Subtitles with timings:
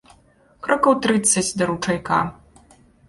[0.67, 2.19] Крокаў трыццаць да ручайка.